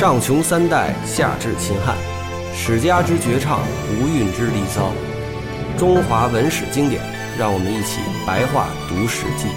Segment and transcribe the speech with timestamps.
[0.00, 1.94] 上穷三代，下至秦汉，
[2.54, 3.60] 史家之绝唱，
[3.90, 4.92] 无韵之离骚，
[5.76, 7.02] 中华文史经典，
[7.38, 9.48] 让我们一起白话读《史记》。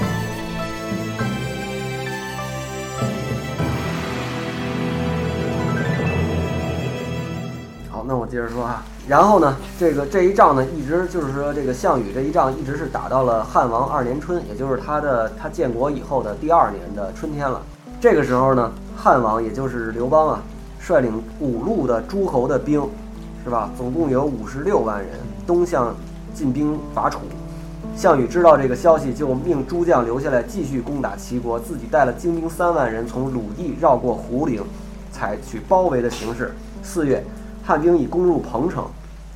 [7.89, 8.83] 好，那我接着说啊。
[9.07, 17.61] 然后呢，这个这一仗呢，一直就是说，这个项羽这一仗一直是打到了汉王二年春，也就是他的他建国以后的第二年的春天了。
[18.03, 20.43] 这个时候呢，汉王也就是刘邦啊，
[20.77, 22.85] 率领五路的诸侯的兵，
[23.45, 23.71] 是吧？
[23.77, 25.11] 总共有五十六万人，
[25.47, 25.95] 东向
[26.33, 27.19] 进兵伐楚。
[27.95, 34.61] 项羽知道这个消息，就命诸将留下来继续攻打齐国，自己带了精兵三万人从鲁地绕过胡陵，
[35.09, 36.53] 采取包围的形式。
[36.83, 37.23] 四月。
[37.65, 38.83] 汉兵已攻入彭城，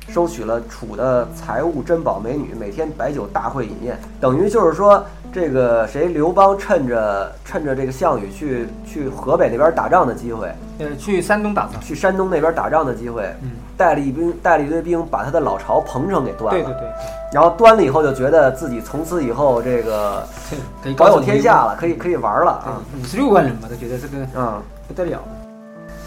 [0.08, 16.88] 收取了楚的财物、珍宝、美女，每天摆酒大会饮宴，等于就是说，这个谁刘邦趁着趁着这个项羽去去河北那边打仗的机会，呃，去山东打仗，去山东那边打仗的机会，嗯，带了一兵，带了一堆兵，把他的老巢彭城给端了，对对对，
[17.32, 20.26] 然后端了以后，就觉得自己从此以后这个
[20.82, 24.62] 可以保有天下了，可以可以玩了啊，五十六万人吧，他觉得这个嗯。
[24.88, 25.18] 不得了。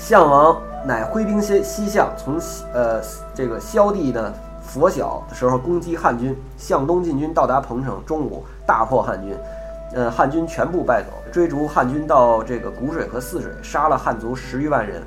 [0.02, 2.39] 项王乃挥兵西西向，从
[2.73, 2.99] 呃
[3.35, 9.38] 这个萧地呢拂晓的时候攻击汉军，向东进军到达彭城，中午大破汉军，
[9.94, 15.03] 呃汉军全部败走，追逐汉军到这个谷水和泗水，杀了汉族十余万人，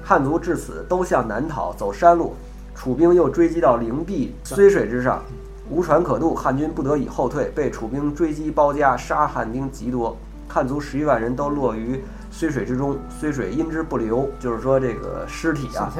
[0.00, 1.92] 汉族至此都向南逃，走。
[1.92, 2.32] 山路，
[2.72, 5.20] 楚兵又追击到灵璧睢水之上，
[5.68, 12.00] 无船可渡，汉军不得已后退，被楚兵追击包夹，杀汉兵极多，汉族十余万人都落于。
[12.36, 15.90] 睢水之中，虽水因之不流，就是说这个尸体啊，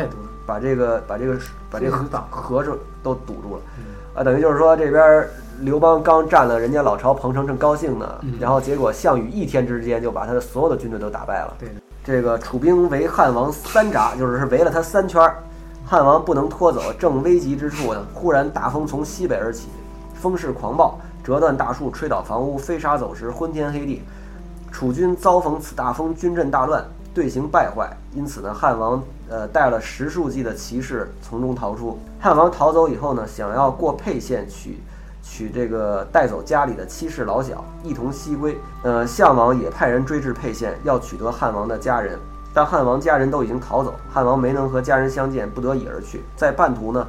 [0.44, 1.38] 把这个把这个
[1.70, 1.96] 把这个
[2.28, 3.62] 河子都堵住了，
[4.14, 5.26] 啊，等于就是说这边
[5.60, 11.54] 刘邦刚占了人家老巢彭城，正高兴呢，然后结果项羽一天之间就把他的所有的军队都打败了。
[11.58, 11.70] 对，
[12.04, 15.32] 这个楚兵围汉王三闸，就是围了他三圈，
[15.86, 19.68] 汉王不能拖走，正危急之处呢，忽然大风从西北而起，
[20.14, 24.02] 风势狂暴，折断大树，吹倒房屋，飞沙走石，昏天黑地。
[24.76, 31.98] 楚军遭逢此大风，军阵大乱，队形败坏，因此呢，汉王呃带了十数骑的骑士从中逃出。
[32.20, 34.78] 汉王逃走以后呢，想要过沛县取
[35.22, 38.54] 取这个带走家里的妻室老小，一同西归。
[38.82, 42.18] 呃，项王也派人追至沛县，要取得汉王的家人，
[42.52, 46.22] 但汉王家人都已经逃走，汉王没能和家人相见，不得已而去。
[46.36, 47.08] 在半途呢，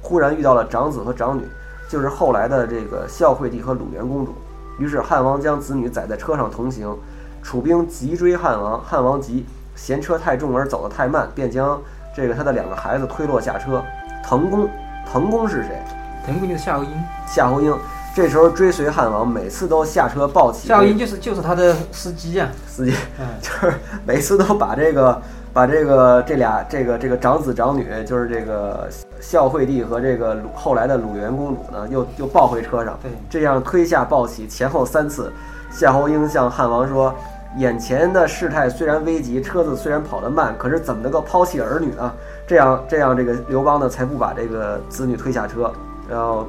[0.00, 1.46] 忽然遇到了长子和长女，
[1.90, 4.32] 就是后来的这个孝惠帝和鲁元公主。
[4.78, 6.96] 于是汉王将子女载在车上同行，
[7.42, 9.44] 楚兵急追汉王，汉王急
[9.74, 11.80] 嫌车太重而走得太慢，便将
[12.16, 13.82] 这个他的两个孩子推落下车。
[14.24, 14.68] 滕公，
[15.10, 15.82] 滕公是谁？
[16.24, 16.90] 滕公就是夏侯婴。
[17.26, 17.76] 夏侯婴
[18.14, 20.68] 这时候追随汉王，每次都下车抱起。
[20.68, 22.92] 夏侯婴就是就是他的司机啊，司机，
[23.40, 23.74] 就是
[24.06, 25.20] 每次都把这个。
[25.52, 28.88] 把这个这俩这个这个长子长女，就是这个
[29.20, 32.98] 孝惠帝和这个鲁后来的鲁元公主呢，又又抱回车上。
[33.02, 35.30] 对，这样推下抱起，前后三次。
[35.70, 37.14] 夏侯婴向汉王说
[37.58, 42.12] ：“眼前的事态虽然危急，车子虽然跑得慢，可是怎么能够抛弃儿女呢？”
[42.46, 45.70] 这样这样，这个刘邦呢，才不把这个子女推下车，
[46.08, 46.46] 然后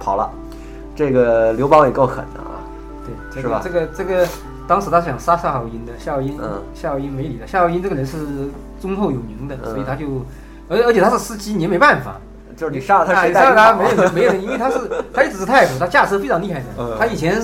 [0.00, 0.30] 跑了。
[0.96, 2.64] 这个刘邦也够狠的啊，
[3.32, 3.60] 对，是吧？
[3.62, 4.26] 这个这个。
[4.68, 7.46] 当时他想杀夏侯婴的，夏侯婴，嗯，夏侯婴没理他。
[7.46, 8.18] 夏侯婴这个人是
[8.80, 10.24] 忠厚有名的，所以他就，
[10.68, 12.20] 而而且他是司机，你也没办法，
[12.54, 14.78] 就是你杀了他，谁杀了他没有没有，因为他是
[15.12, 16.98] 他一直是太傅，他驾车非常厉害的。
[16.98, 17.42] 他以前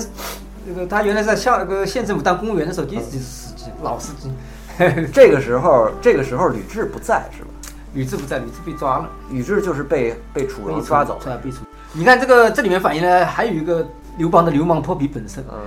[0.67, 4.31] 那个他原来在校那个县政府当公务员的时候，一直是司机，老司机。
[5.11, 7.49] 这个时候，这个时候吕雉不在是吧？
[7.93, 9.09] 吕雉不在，吕雉被抓了。
[9.31, 11.63] 吕雉就是被被楚王抓走，被楚。
[11.93, 13.87] 你看这个这里面反映了还有一个
[14.17, 15.41] 刘邦的流氓泼皮本色。
[15.49, 15.57] 嗯。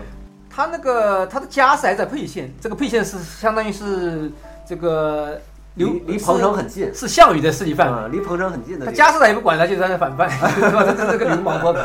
[0.58, 4.28] 他那个他的家是还在沛县，这个沛县是相当于是
[4.66, 5.41] 这个
[5.78, 8.84] 离离彭城很近，是项羽的势力范围，离彭城很近的。
[8.84, 10.28] 他家世他也不管他， 就是他的反派，
[10.60, 11.80] 这是个流氓托比，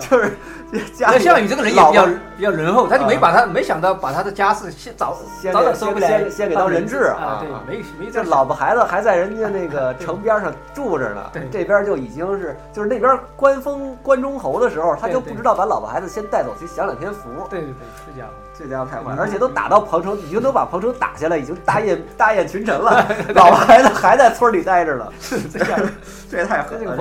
[0.00, 0.36] 就是。
[0.70, 2.06] 那项羽这个人也比较
[2.36, 5.16] 比较仁厚，他就没把他没想到把他的家世先早
[5.50, 7.40] 早点收回来，先先给当人质啊！
[7.40, 17.30] 对，没没这老婆孩子还在人家那个城边上住着呢，这边就已经是就是那边官封关中侯的时候，他就不知道把老婆孩子先带走去享两天福。
[17.48, 18.26] 对对对，是这家
[18.58, 25.06] 伙这家伙太坏，而且都打到彭城，已经都把彭城打下来，已经大宴 大宴群臣了，老婆孩子还在村里待着呢，
[25.52, 25.80] 这样
[26.30, 26.96] 这也太狠了。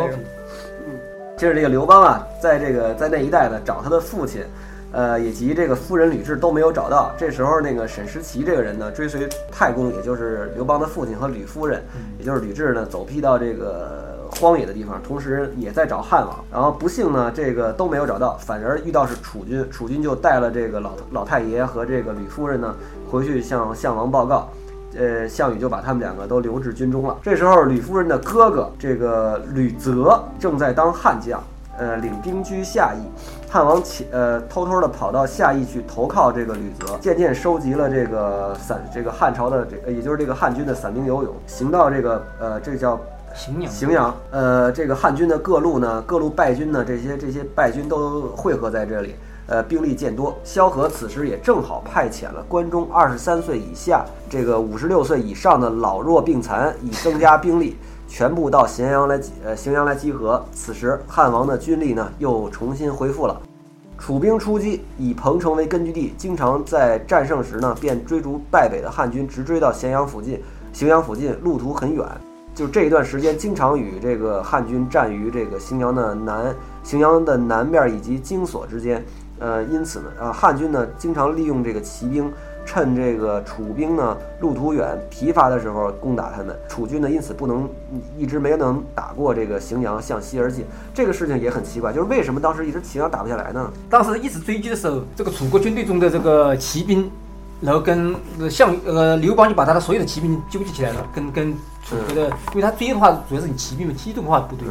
[1.38, 4.44] 就是这个刘邦啊，在这个在那一带呢，找他的父亲，
[4.92, 7.14] 呃，以及这个夫人吕雉都没有找到。
[7.16, 11.84] 这时候，那个沈石奇这个人呢，追随太公，也就是刘邦的父亲和吕夫人，
[12.18, 16.44] 也就是吕雉呢，走避到这个荒野的地方，同时也在找汉王。
[16.52, 22.76] 然后不幸呢，这个都没有找到，反而遇到是楚军，楚军就带了这个老老太爷和这个吕夫人呢，
[23.10, 24.50] 回去向项王报告。
[24.98, 27.16] 呃，项羽就把他们两个都留至军中了。
[27.22, 31.44] 这时候，吕夫人的哥哥这个吕泽正在当汉将，
[31.78, 33.02] 呃，领兵居下邑。
[33.52, 43.00] 汉王起呃偷偷的跑到下邑去投靠这个吕泽，渐渐收集了这个散这个汉朝的这也就是这个汉军的散兵游勇，行到这个呃这叫
[43.38, 43.72] 荥阳。
[43.72, 49.14] 荥阳，呃，这个汉军的各路呢，各路败军呢，这些这些败军都汇合在这里。
[49.46, 57.78] 呃，兵力渐多，萧何此时也正好派遣了关中二十三岁以下、这个五十六岁以上的老弱病残，以增加兵力，
[58.10, 60.44] 全部到咸阳来，呃，荥阳来集合。
[60.52, 63.42] 此时汉王的军力呢，又重新恢复了。
[63.98, 70.44] 楚兵出击，以彭城为根据地，经常在战胜时呢，便追逐败北的汉军，直追到咸阳附近。
[70.74, 72.06] 荥阳附近路途很远，
[72.58, 79.06] 就这一段时间，经常与这个汉军战于这个荥阳的南荥阳的南面以及荆索之间。
[79.38, 82.34] 呃，因此呢，呃，汉军呢经常利用这个骑兵，
[82.66, 86.58] 趁这个楚兵呢路途远、疲乏的时候攻打他们。
[86.68, 87.70] 楚军呢因此不能
[88.18, 90.66] 一直没能打过这个荥阳，向西而进。
[90.96, 93.72] 这个事情也很奇怪，就是为什么当时一直荥阳打不下来呢？
[93.88, 97.12] 当时一直追击的时候，这个楚国军队中的这个骑兵，
[97.60, 98.16] 然后跟
[98.50, 104.68] 项呃刘邦就把他的所有的骑兵纠集起来了，跟跟楚国的，因为他追的话主要是你骑兵嘛机动化部队。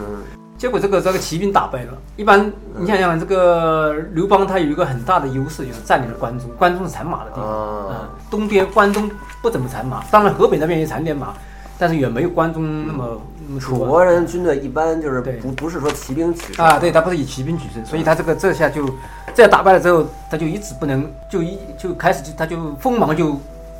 [0.56, 1.92] 结果这个这个骑兵打败了。
[2.16, 6.48] 一般你想想，这个刘邦他有一个很大的优势，就是占领了关中。
[6.56, 9.10] 关中是产马的地方，嗯，东边关中
[9.42, 11.34] 不怎么产马，当然河北那边也产点马，
[11.78, 13.20] 但是远没有关中那么。
[13.60, 18.88] 楚国人军队一般就是不不是说骑兵取胜啊，对他不是以骑兵取胜，所以他这个这下就
[19.34, 23.36] 这样打败了之后，他就一直不能就一就开始就他就锋芒就。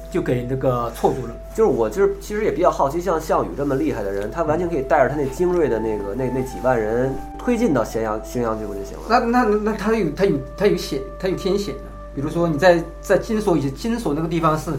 [0.09, 9.03] 就给那个错住了，就是我就是其实也比较好奇，像项羽这么厉害的人，他完全可以带着他那精锐的那个那那几万人推进到咸阳咸阳去不就行了？
[9.09, 11.81] 那那那他有他有他有险，他有天险的。
[12.15, 14.71] 比如说你在在金锁以前，荆索那个地方是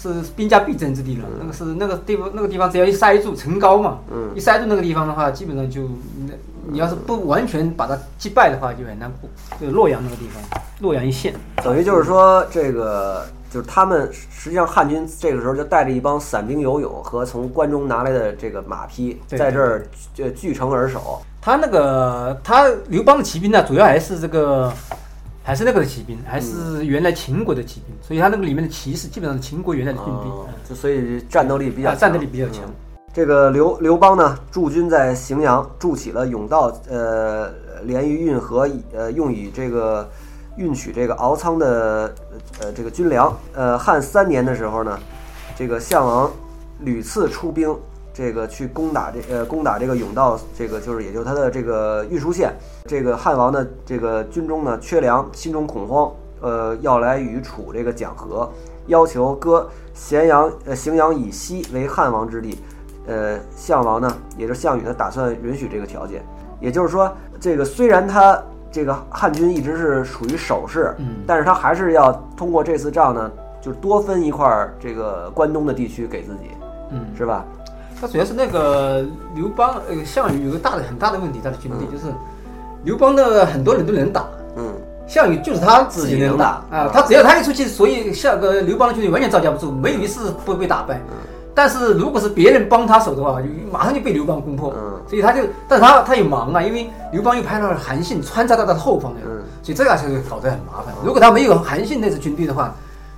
[0.00, 5.82] 是兵家必争之地了，那个是那个地方那个地方只要一塞住城高嘛，嗯，一塞住那个地方的话，基本上就
[6.26, 6.32] 那
[6.70, 9.28] 你要是不完全把它击败的话，就很难过。
[9.60, 13.26] 就洛阳那个地方，洛阳一线，等于就是说这个。
[13.52, 21.20] 就是他们实际上汉军这个时候就带着一帮散兵游勇和从关中拿来的这个马匹，在这儿就据城而守。
[21.40, 24.72] 他那个他刘邦的骑兵呢，主要还是这个
[25.50, 30.32] 还是那个骑兵，还是原来秦国的骑兵，所以他那个里面的骑士基本上是秦国原来的军兵，
[30.68, 32.62] 就所以战斗力比较战斗力比较强。
[33.12, 37.52] 这个刘刘邦呢驻军在荥阳，筑起了甬道，呃，
[37.82, 40.08] 连于运河，呃，用以这个。
[40.56, 42.12] 运取这个敖仓的
[42.60, 44.98] 呃这个军粮，呃汉三年的时候呢，
[45.56, 46.30] 这个项王
[46.80, 47.74] 屡次出兵，
[48.12, 52.54] 这个去攻打这呃攻打这个甬道，这个就是也就是他的这个运输线。
[52.86, 58.50] 这个汉王的这个军中呢缺粮，心中恐慌，呃要来与楚这个讲和，
[58.86, 62.58] 要求割咸阳呃荥阳以西为汉王之地。
[63.06, 66.22] 呃项王呢，也就是项羽呢，打算允许这个条件。
[66.60, 68.40] 也就是说，这个虽然他。
[68.72, 73.28] 这个汉军一直是处于守势，嗯，但是他还是要通过这次仗呢，
[73.60, 76.50] 就多分一块儿这个关东的地区给自己，
[76.92, 77.44] 嗯，是吧？
[78.00, 79.04] 他主要是那个
[79.34, 82.12] 刘邦，呃，项羽有个大的很大的问题，他的军队就是
[82.82, 84.24] 刘邦的很多人都能打，
[84.56, 84.72] 嗯，
[85.06, 91.00] 项羽就是他自己能打啊，他只要他一出去，所以像个刘邦的军队完全招架不住，没有一次不被打败。
[91.52, 94.72] 但是如果是别人帮他守的话，就马上就被刘邦攻破。
[94.74, 100.94] 嗯，所以他就，但是他他也忙啊，因为刘邦又派了韩信穿插到他的后方呀，嗯，所以这个就搞得很麻烦。
[101.04, 102.72] 如果他没有韩信那支军队的话，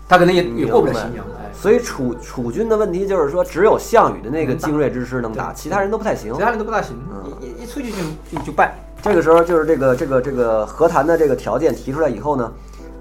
[0.08, 1.24] 他可能也也过不了荥阳。
[1.52, 6.32] 哎，所以楚楚军的问题就是说，只有项羽的那个精锐之师能打，其他人都不太行。
[6.34, 6.96] 其他人都不大行，
[7.40, 7.98] 一一出去就
[8.38, 8.74] 就就败。
[9.02, 12.52] 这个时候就是这个这个这个和谈的这个条件提出来以后呢。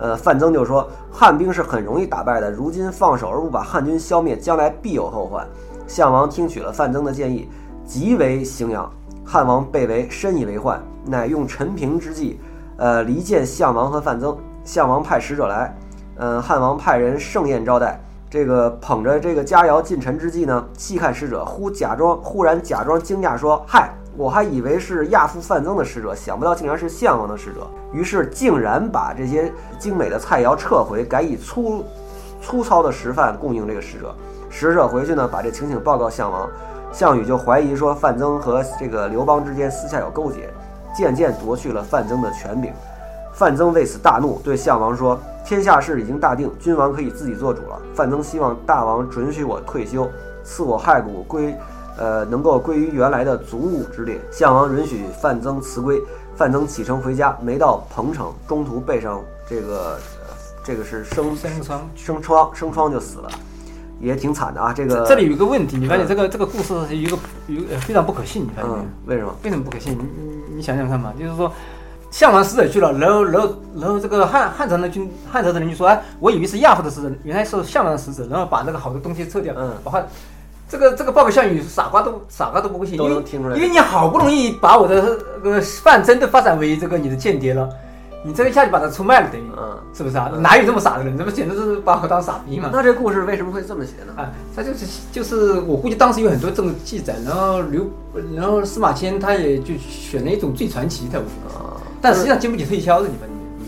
[0.04, 5.48] 呃，范增就说汉兵是很容易打败的，如今放手而不把汉军消灭，将来必有后患。
[5.86, 7.48] 项王听取了范增的建议，
[7.86, 8.92] 即为荥阳。
[9.24, 12.40] 汉王被围，深以为患，乃用陈平之计，
[12.78, 14.36] 呃，离间项王和范增。
[14.64, 15.78] 项王派使者来，
[16.16, 18.02] 嗯，汉王派人盛宴招待，
[18.32, 27.66] 这个捧着这个佳肴进陈之际呢，细看使者，忽假装忽然假装惊讶说：“嗨。”我还以为是亚父范增的使者，想不到竟然是项王的使者。
[27.94, 31.84] 于是竟然把这些精美的菜肴撤回，改以粗
[32.42, 34.14] 粗糙的食饭供应这个使者。
[34.50, 36.50] 使者回去呢，把这情形报告项王。
[36.92, 40.50] 项羽就怀疑说范增和这个刘邦之间私下有勾结，
[40.94, 42.72] 渐渐夺去了范增的权柄。
[43.42, 47.82] 范增为此大怒，对项王说：“天下事已经大定，君王可以自己做主了。
[47.96, 50.08] 范增希望大王准许我退休，
[50.44, 51.56] 赐我骸骨归。”
[51.98, 54.22] 呃，能够归于原来的祖母之列。
[54.32, 56.00] 项王允许范增辞归，
[56.36, 59.20] 范增启程回家，没到彭城，中途背上
[59.50, 59.98] 这个，
[60.64, 63.30] 这个是生生疮，生疮，生疮就死了。
[64.00, 64.72] 也挺惨的啊。
[64.72, 67.18] 这个这里有一个问题，你发现这个这个故事是一个
[67.48, 68.70] 有非常不可信，你发现
[69.04, 69.16] 没有？
[69.16, 69.36] 为什么？
[69.46, 69.98] 为什么不可信？
[69.98, 71.52] 你你你想想看嘛，就是说。
[72.12, 80.06] 项王使者去了，然后，然后，然后这个汉汉朝的军汉朝的人就说：“哎，我以为是亚父的使者，原来是项王的使者。”然后把那个好的东西撤掉，嗯，把汉，
[80.70, 85.02] 这个这个报告项羽，傻瓜都傻瓜都不会信，都能听出来，因为你好不容易把我的
[85.42, 87.68] 这个范增都发展为这个你的间谍了。
[88.24, 90.30] 你这一下就把他出卖了，等于，嗯，是不是啊？
[90.42, 91.18] 哪有这么傻的人？
[91.18, 92.70] 这不简直是把我当傻逼嘛？
[92.72, 94.14] 那这故事为什么会这么写呢？
[94.16, 97.90] 啊，他就是就是，我估计当时有很多这种记载，然后刘，
[98.36, 103.30] 然后司马迁他也就选了一种最传奇的啊，但实际上经不起推敲的，你们，
[103.60, 103.66] 嗯，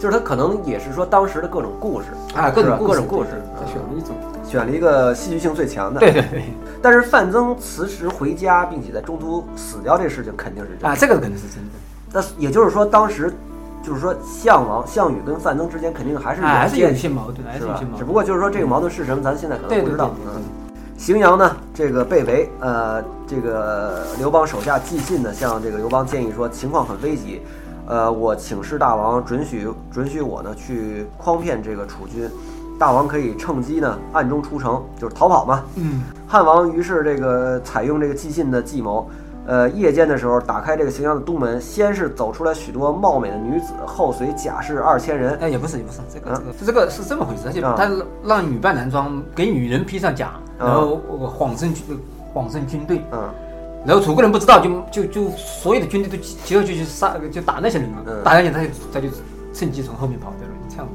[0.00, 4.12] 就是他可能也是说当时的各种故事啊，各种各种故事，他选了一组，
[4.48, 6.44] 选了一个戏剧性最强的，对对对。
[6.80, 11.70] 但是范增辞职回家，并且在中途死掉，这事情肯定是真啊，这个肯定是真的。
[12.12, 13.32] 那也就是说当时。
[13.82, 17.80] 就是说，项王、项羽跟范增之间肯定还是还是有一些矛盾，是吧？
[17.96, 20.10] 只不过就是说，这个矛盾是什么，咱现在可能不知道。
[20.26, 20.42] 嗯，
[20.98, 27.42] 荥阳呢，这个被围，呃，这个刘邦手下寄信呢，向这个刘邦建议说，情况很危急，
[27.86, 32.28] 呃，我请示大王准许准许我呢去诓骗这个楚军，
[32.78, 35.62] 大王可以趁机呢暗中出城，就是逃跑嘛。
[35.76, 39.08] 嗯，汉王于是这个采用这个寄信的计谋。
[39.48, 45.38] 呃，夜间的时候打开这个荥阳的东门，先是走出来许多貌美的女子，后随甲士二千人。
[45.40, 47.42] 哎，也不是，也不是，这个，这个是这么回事。
[47.46, 47.88] 而且他
[48.24, 50.96] 让女扮男装，给女人披上甲，然后
[51.36, 51.72] 谎称
[52.32, 53.02] 谎称军队。
[53.12, 53.30] 嗯，
[53.86, 57.98] 然后楚国人不知道，就就就所有的军队都集合就去杀，就打那些人嘛。
[58.24, 59.08] 打那些他就他就
[59.52, 60.88] 趁机从后面跑掉了，这样。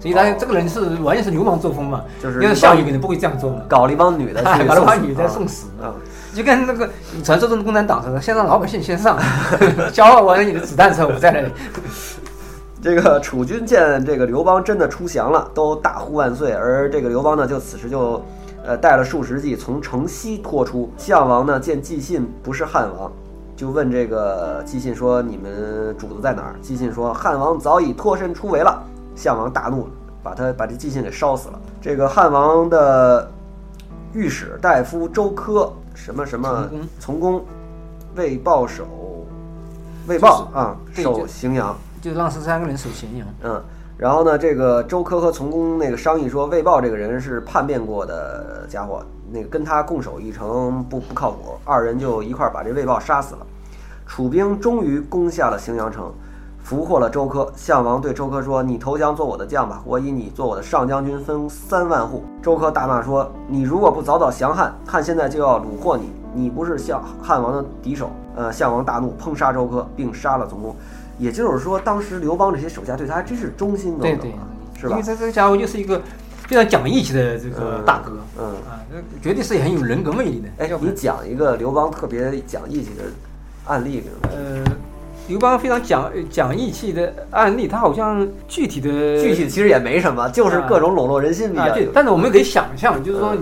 [0.00, 5.92] 所以他这个人是完全是流氓作风嘛，就是项羽肯定不会这样做嘛，搞了一帮女的， 搞了一帮女的送死啊。
[6.34, 6.88] 就跟那个
[7.22, 9.18] 传说中的共产党似的，先让老百姓先上，
[9.92, 11.50] 消耗完了你的子弹之后，我再来。
[12.80, 16.52] 这个楚军见这个刘邦真的出降了，都大呼万岁。
[16.52, 18.24] 而这个刘邦呢，就此时就，
[18.70, 20.88] 呃，带了数十骑从城西拖出。
[20.96, 23.10] 项王呢见季信不是汉王，
[23.56, 28.80] 就问这个季信说：“你们主子在哪儿？”季信说：“汉王早已脱身出围了。”
[29.16, 29.88] 项王大怒，
[30.22, 31.58] 把他把这季信给烧死了。
[31.80, 33.28] 这个汉王的
[34.12, 35.68] 御史大夫周苛。
[35.92, 37.44] 什么什么从公
[38.14, 38.86] 为报守
[40.06, 43.26] 为报啊守荥阳，就让十三个人守荥阳。
[43.42, 43.60] 嗯，
[44.00, 51.58] 然后呢，这个周科和从公那个商议说，魏豹这个人是叛变过的家伙，那个跟他共守一城不不靠谱。
[51.66, 53.46] 二人就一块把这魏豹杀死了。
[54.06, 56.10] 楚兵终于攻下了荥阳城。
[56.62, 70.74] 俘获了周柯，项王对周柯说：“你投降做我的将吧，我以你做我的上将军，分三万户。”周柯大骂说：“你如果不早早降汉，汉现在就要虏获你，你不是项汉王的敌手。”呃，项王大怒，烹杀周柯，并杀了从公。
[71.20, 74.32] 也就是说，当时刘邦这些手下对他还真是忠心耿耿，
[74.76, 74.92] 是吧？
[74.92, 76.00] 因为这这家伙就是一个
[76.48, 78.80] 非常讲义气的这个大哥，嗯啊，
[79.22, 80.48] 绝对是很有人格魅力的。
[80.64, 83.04] 哎，你讲一个刘邦特别讲义气的
[83.66, 84.64] 案例，呃。
[85.28, 88.88] 刘邦非常讲讲义气的案例，他好像具体的
[89.22, 91.72] 具体其实也没什么，就是各种笼络人心比较。
[91.72, 93.36] 对，但是我们可以想象，就是说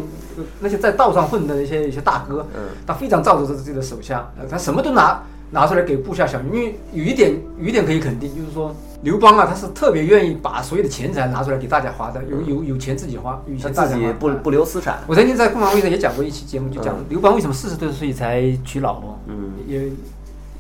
[0.61, 2.47] 那些在道上混的一些一些大哥，
[2.87, 14.99] 他非常照着自己的手下，他什么都拿拿出来给部下享用，因为有一点有一点可以肯定，就是说刘邦啊，他是特别愿意把所有的钱财拿出来给大家花的，有有有钱自己花，有钱自己不不留私产。
[15.07, 19.91] 我曾经在凤凰卫视也讲过一期节目，就讲刘邦为什么四十多岁才娶老婆，嗯，也。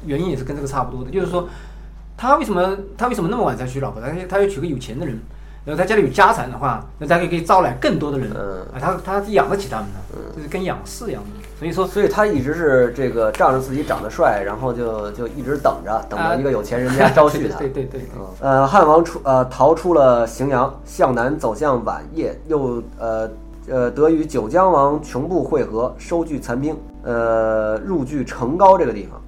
[0.06, 1.46] 原因也是跟这个差不多的，就是说，
[2.16, 4.00] 他为什么他为什么那么晚才娶老婆？
[4.00, 5.18] 他他要娶个有钱的人，
[5.64, 11.47] 然后他家里有家产的话，那他可以可以招揽更多的人，啊，他他养得起他们的，就是跟养士一样的。
[11.58, 17.58] 所以说，所以他一直是这个仗着自己长得帅，然后就就一直等着等着一个有钱人家招 婿他。
[17.58, 18.02] 对对对。
[18.40, 23.28] 呃，汉王出呃逃出了荥阳，向南走向宛邺，又呃
[23.68, 29.20] 呃得与九江王穷部会合，收据残兵，呃入据成皋这个地方。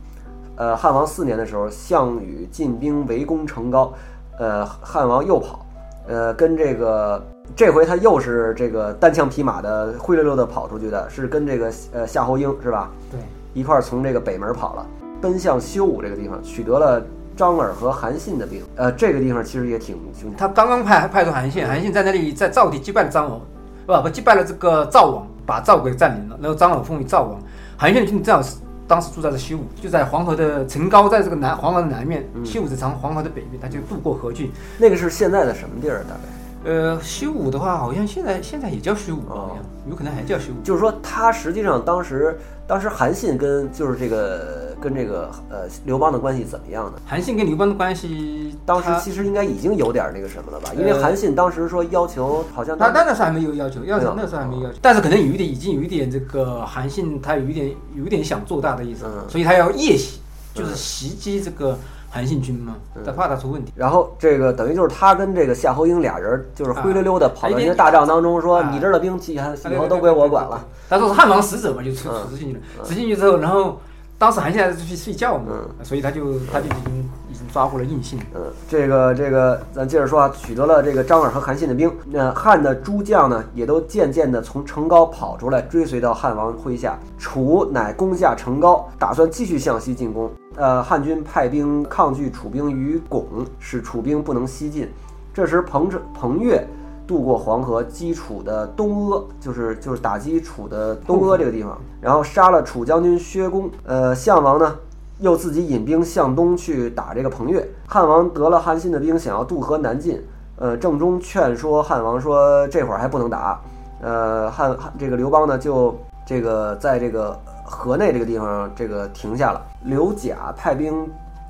[0.55, 3.91] 呃，汉王四年的时候，项羽进兵围攻成皋，
[4.39, 5.67] 呃，汉王又跑，
[6.07, 7.21] 呃，跟这个
[7.57, 12.91] 这回他又是这个单枪匹马的灰溜溜的跑出去的，是跟这个呃夏侯婴是吧？
[13.11, 13.21] 对，
[13.55, 14.87] 一块儿从这个北门跑了，
[15.21, 17.03] 奔向修武这个地方，取得了
[17.37, 18.63] 张耳和韩信的兵。
[18.77, 20.35] 呃，这个地方其实也挺凶。
[20.37, 23.41] 他刚刚派派出韩信，韩信在那里在赵地击败了张耳，
[23.87, 27.41] 不不击败了这个赵王，把赵给占领了，然后张耳封为赵王，
[27.77, 28.57] 韩信的军正好是。
[28.89, 34.51] 当时住在这修武，就在黄河的城高，在这个南黄河的南面，修武在长黄河的北面，他就渡过河去。
[34.79, 35.99] 那个是现在的什么地儿？
[36.09, 36.40] 大概？
[36.65, 40.55] 呃，虚武的话，好像现在现在也叫虚武，好像有可能还叫虚武。
[40.63, 46.93] 就是说，他实际上当时当时韩信跟就是这个跟这个呃刘邦的关系怎么样呢？
[47.07, 50.71] 韩信跟刘邦的关系，当时其实应该已经有点那个什么了吧？
[50.77, 60.21] 因为韩信当时说要求，好像他那时候还没有要求，要求那时候还没有要求，但是可能有一点，已经有一点这个韩信他有一点有一点想做大的意思，所以他要夜袭，
[60.55, 61.79] 就是袭击这个。
[62.11, 62.75] 韩信军嘛，
[63.07, 63.73] 他怕他出问题。
[63.75, 70.63] 然后这个等于就是他跟这个夏侯婴俩人，就是灰溜溜的跑到一个大帐当中，说你这儿的兵器以后都归我管了。
[70.89, 72.61] 他说是汉王使者嘛，就出出进去了。
[72.85, 73.79] 出进去之后，然后。
[74.21, 75.47] 当时韩信还是去睡觉嘛，
[75.83, 78.19] 所以他就他就已经已经抓获了印信。
[78.35, 86.99] 嗯，这个这个，咱接着说啊，取得了这个张耳和韩信的兵，那汉的诸将呢，也都渐渐的从城高跑出来，追随到汉王麾下。
[87.19, 90.31] 楚乃攻下城高，打算继续向西进攻。
[90.61, 93.25] 呃，汉军派兵抗拒楚兵于巩，
[93.59, 94.87] 使楚兵不能西进。
[95.33, 96.63] 这时彭彭越。
[97.07, 103.69] 渡过黄河，击楚的东阿，就是就是打击楚的东阿这个地方，然后杀了楚将军薛公。
[103.85, 104.77] 呃，项王呢，
[105.19, 107.69] 又自己引兵向东去打这个彭越。
[107.89, 110.23] 汉王得了韩信的兵，想要渡河南进。
[110.55, 113.61] 呃，郑中劝说汉王说，这会儿还不能打。
[114.01, 117.37] 呃，汉汉这个刘邦呢，就这个在这个
[117.71, 119.63] 河内这个地方这个停下了。
[119.85, 121.09] 刘贾派兵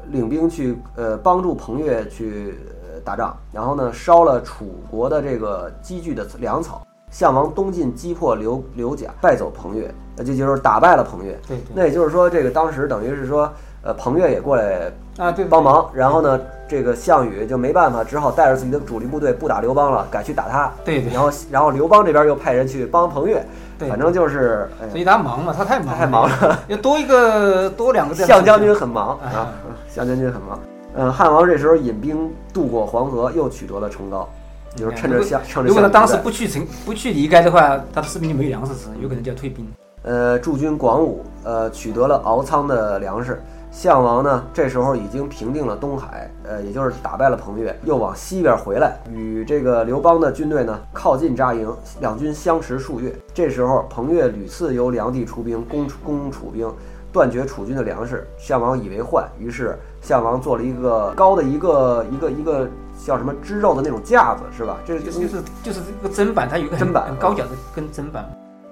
[0.08, 2.54] 领兵去呃帮助彭越去。
[3.02, 6.86] 打仗，然后呢，烧了楚国的这个积聚的粮草。
[7.10, 11.32] 项王东进，击破刘刘贾，败走彭越，那这就是打败了彭越。
[11.48, 13.50] 对，那也就是说，这个当时等于是说，
[13.82, 15.88] 呃，彭越也过来啊，对，帮忙。
[15.94, 20.70] 然后呢，这个项羽就没办法，只好带着自己的主力部队不打刘邦了，改去打他。
[20.84, 21.12] 对对。
[21.12, 23.44] 然后，然后刘邦这边又派人去帮彭越。
[23.78, 28.14] 对，反正就是，所以他忙嘛，他太忙，太忙了，要多一个多两个。
[28.14, 29.48] 项将军很忙啊，
[29.88, 30.60] 项将军很忙。
[30.94, 34.28] 嗯，汉王这时候引兵渡过黄河，又取得了成高，
[34.76, 35.68] 就是趁着项趁着。
[35.68, 39.66] 如果他当时不去城不去离开的话，他的士兵就没粮食吃，有可能就要退兵。
[40.02, 43.40] 呃，驻军广武，呃，取得了敖仓的粮食。
[43.70, 53.14] 项王呢，这时候已经平定了东海，呃，也就是打败了彭越，又往西边回来，与这个刘邦的军队呢靠近扎营，两军相持数月。
[53.32, 56.70] 这时候，彭越屡次由梁地出兵攻攻楚兵。
[57.12, 62.68] 断绝楚军的粮食，项王以为患，于是项王做了一个高的一个一个一个
[63.04, 64.76] 叫什么织肉的那种架子，是吧？
[64.86, 68.24] 这个就是就是这个砧板，它有一个砧板高脚的跟砧板，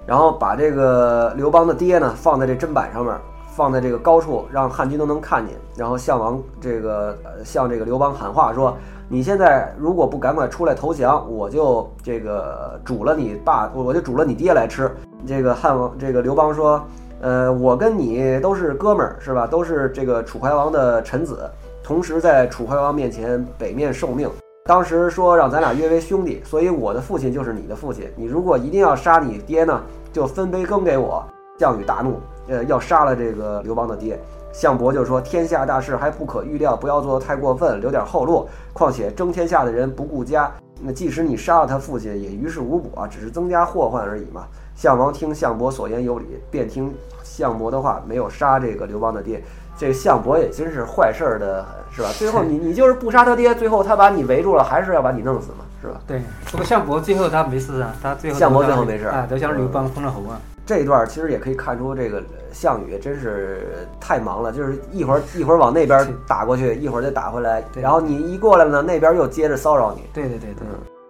[0.05, 3.13] 然后把这个刘邦的爹呢放在这砧板上面，
[3.59, 5.53] 放在这个高处，让汉军都能看见。
[5.75, 8.77] 然后项王这个向这个刘邦喊话说
[9.11, 14.89] ：“你现在如果不赶快出来投降，我就这个煮了你爸，我就煮了你爹来吃。”
[15.27, 16.81] 这个汉王这个刘邦说。
[17.21, 19.45] 呃，我跟你都是哥们儿，是吧？
[19.45, 21.51] 都是这个楚怀王的臣子，
[21.83, 24.31] 同时在楚怀王面前北面受命。
[24.63, 28.09] 当时说让咱俩约为兄弟，所以我的父亲就是你的父亲。
[28.15, 29.81] 你如果一定要杀你爹呢，
[30.13, 31.21] 就分杯羹给我。
[31.59, 34.17] 项羽大怒，呃，要杀了这个刘邦的爹。
[34.53, 38.47] 项伯就说：天下大事还不可预料，不要做得太过分，留点后路。
[38.73, 40.49] 况且争天下的人不顾家，
[40.81, 44.45] 那即使你杀了他父亲，也于事无补啊，只是增加祸患而已嘛。
[44.73, 46.91] 项王听项伯所言有理，便听
[47.23, 49.43] 项伯的话，没有杀这个刘邦的爹。
[49.77, 52.09] 这项伯也真是坏事儿的，是吧？
[52.17, 56.01] 最后你你就是不杀他爹，最后他把你围住了，还是要把你弄死嘛，是吧？
[56.07, 56.21] 对。
[56.51, 60.39] 不过项伯最后他没事啊，他最后项伯最后没事啊，都向刘邦封了侯啊。
[60.69, 70.03] 这一段其实也可以看出，这个项羽真是太忙了，就是一会儿一会儿往那边打过去，一会儿再打回来，然后你一过来呢，那边又接着骚扰你。
[70.13, 70.67] 对对对对。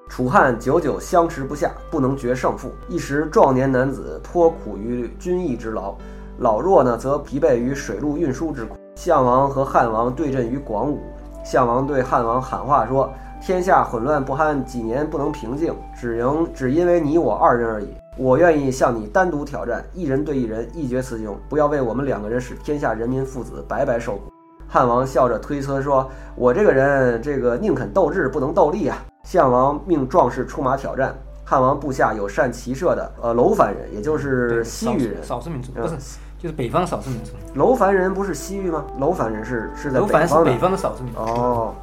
[0.08, 2.72] 楚汉久久相持不下，不能决胜负。
[2.88, 5.94] 一时壮年男子颇苦于军役之劳，
[6.38, 8.78] 老弱呢则疲惫于水陆运输之苦。
[8.96, 11.02] 项王和汉王对阵于广武，
[11.44, 13.12] 项王对汉王喊话说
[13.44, 17.94] ：“天下混乱不堪，几年不能平静，只因只因为你我二人而已。
[18.18, 21.38] 我愿意向你单独挑战，一人对一人，一决雌雄。
[21.48, 24.24] 不要为我们两个人使天下人民父子白白受苦。”
[24.68, 31.16] 汉王笑着推辞说：“我这个人，这个宁肯斗智，不能斗力啊。”项王命壮士出马挑战。
[31.44, 35.96] 汉王部下有善骑射的，呃，楼烦人，也就是西域人，少数民族，不是，
[36.38, 37.32] 就是北方少数民族。
[37.56, 38.86] 楼烦人不是西域吗？
[39.00, 41.20] 楼烦人是是在北方是北方的少数民族。
[41.20, 41.74] 哦，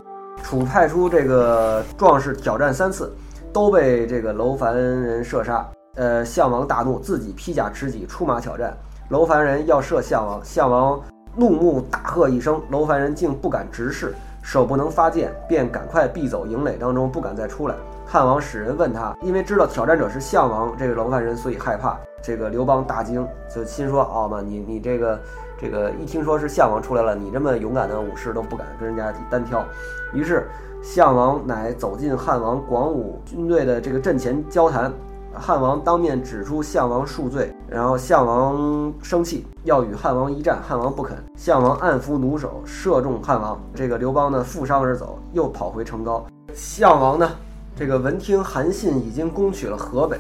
[0.45, 3.13] 楚派出这个壮士挑战三次，
[3.53, 5.69] 都被这个楼烦人射杀。
[5.97, 8.77] 呃，项王大怒，自己披甲持戟出马挑战。
[9.09, 11.01] 楼烦人要射项王，项王
[11.35, 14.15] 怒目大喝一声，楼烦人竟不敢直视。
[14.43, 17.75] 手不能发剑，便赶快避走营垒当中，不敢再出来。
[18.07, 21.99] 汉王使人问他，因为知道挑战者是项王这个楼烦人，所以害怕。
[22.23, 25.19] 这个刘邦大惊，就心说：哦嘛，你你这个
[25.61, 29.65] 这个一听说是项王出来了，你这么勇敢的武士都不敢跟人家单挑。
[30.13, 30.49] 于是
[30.81, 34.93] 项王乃走进汉王广武军队的这个阵前交谈。
[35.39, 41.17] 汉王当面指出项王恕罪，然后项王生气，要与汉王一战，汉王不肯。
[41.37, 43.61] 项王暗伏弩手，射中汉王。
[43.75, 46.23] 这个刘邦呢，负伤而走，又跑回成皋。
[46.55, 47.31] 项王呢，
[47.77, 50.19] 这个闻听韩信已经攻取了河北，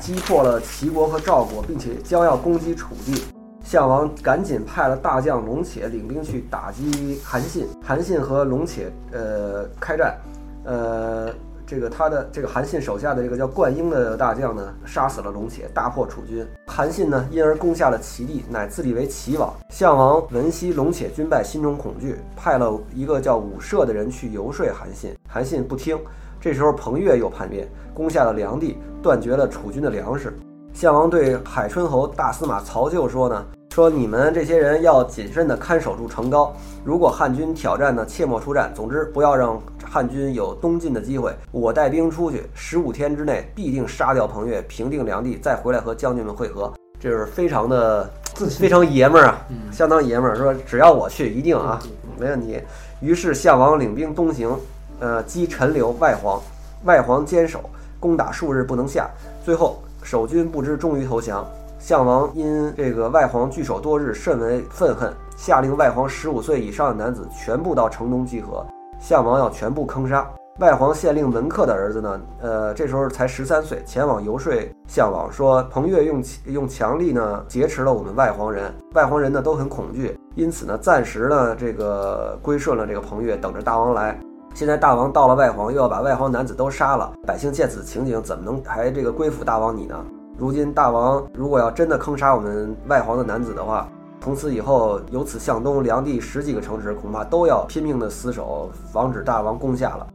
[0.00, 3.22] 击破了齐国和赵国，并且将要攻击楚地。
[3.62, 7.66] 项王赶紧派了大将龙且领兵去打击韩信。
[7.82, 10.18] 韩信和龙且呃开战，
[10.64, 11.30] 呃，
[11.66, 16.46] 这个他的这个韩信手下的这个叫灌婴的大将呢，杀死了龙且，大破楚军。
[16.66, 19.52] 韩信呢，因而攻下了齐地，乃自立为齐王。
[19.70, 25.14] 项王闻悉龙且军败，心中恐惧，派了一个叫武涉的人去游说韩信。
[25.28, 25.98] 韩信不听。
[26.40, 30.30] 这时候彭越又叛变，攻下了梁地，断绝了楚军的粮食。
[30.74, 38.72] 项王对海春侯大司马曹咎说呢：“说你们这些人要谨慎地看守住城高，如果汉军挑战呢，切莫出战。
[38.72, 41.34] 总之，不要让汉军有东进的机会。
[41.50, 48.08] 我带兵出去，十五天之内必定杀掉彭越，平定梁地，再回来和将军们会合。”这是非常的
[48.48, 50.36] 非常爷们儿啊，相当爷们儿。
[50.36, 51.80] 说只要我去，一定啊，
[52.16, 52.60] 没问题。
[53.00, 54.56] 于是项王领兵东行，
[55.00, 56.40] 呃，击陈留、外黄，
[56.84, 57.58] 外黄坚守，
[57.98, 59.10] 攻打数日不能下，
[59.44, 59.80] 最后。
[60.04, 61.42] 守军不知终于投降，
[61.86, 68.66] 项王因这个外黄聚守多日，甚为愤恨，下令外黄十五岁以上的男子全部到城中集合，
[68.98, 70.26] 项王要全部坑杀。
[70.60, 74.50] 外黄县令门客的儿子呢，呃，这时候才十三岁，前往游说
[74.86, 84.18] 项王，说彭越用用强力呢劫持了我们外黄人，外黄人呢都很恐惧，因此呢暂时呢这个归顺了这个彭越，等着大王来。
[84.54, 90.02] 现在大王到了外黄，又要把外黄男子都杀了，百姓见此情景，怎么能还这个归附大王你呢？
[90.36, 93.88] 如今大王如果要真的坑杀我们外黄的男子的话，
[94.20, 100.06] 从此以后由此向东梁地十几个城池，恐怕都要拼命的死守，防止大王攻下了。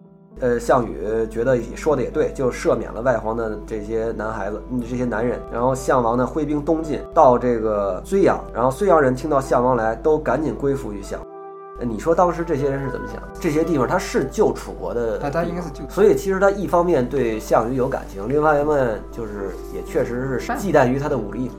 [0.42, 5.40] 呃，项羽觉得说的也对，就赦免了外黄的这些男孩子，这些男人。
[5.52, 11.20] 然后项王呢挥兵东进，到这个睢阳，然后睢阳人听到项王来，都赶紧归附于项。
[11.82, 13.22] 你说当时这些人是怎么想？
[13.40, 21.50] 这些地方他是救楚国的，他他应该是救，所以其实他一方面对项羽有感情，另外一方面就是也确实是忌惮于他的武力。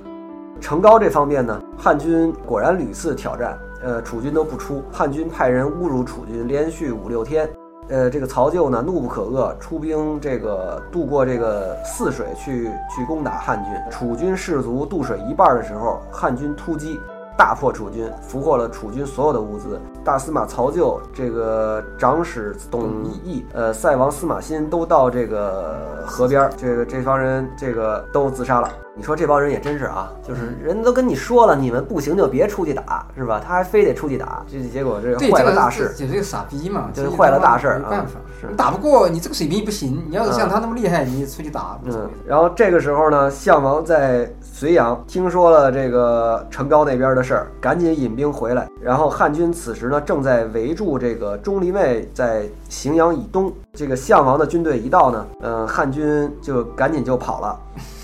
[0.61, 7.49] 成皋这方面呢，汉军果然屡次挑战，呃，楚军都不出，汉军派人侮辱楚军，连续五六天，
[7.89, 17.01] 呃，这个曹咎呢怒不可遏，出兵这个渡过这个泗水去去攻打汉军，楚军士卒渡水一半的时候，汉军突击。
[17.41, 19.81] 大破楚军，俘获了楚军所有的物资。
[20.05, 28.69] 大司马曹咎、这个长史董翳、呃，塞王司马欣都到这个河边，这个这帮人这个都自杀了。
[28.95, 33.41] 你说这帮人也真是啊，就是人都跟你说了，你们不行就别出去打，是吧？
[33.43, 35.95] 他还非得出去打，这结果这坏了大事。
[35.97, 37.79] 就这个傻逼嘛，就是坏了大事。
[37.79, 40.05] 没办法，你打不过，你这个水平不行。
[40.11, 41.79] 你要是像他那么厉害，你出去打。
[41.85, 42.11] 嗯。
[42.27, 48.69] 然后这个时候呢，项王在睢阳听说了这个成皋那边的事儿，赶紧引兵回来。
[48.79, 53.51] 然后汉军此时呢，正在围住这个钟离昧，在荥阳以东。
[53.73, 57.59] 这个项王的军队一到呢，嗯，汉军就赶紧就跑了。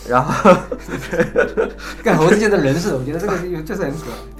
[0.08, 0.50] 然后，
[2.02, 3.92] 干猴子现在人事，我觉得这个就是很